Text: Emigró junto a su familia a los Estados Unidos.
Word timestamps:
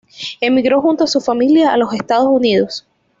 Emigró 0.39 0.81
junto 0.81 1.03
a 1.03 1.07
su 1.07 1.21
familia 1.21 1.71
a 1.71 1.77
los 1.77 1.93
Estados 1.93 2.25
Unidos. 2.25 2.87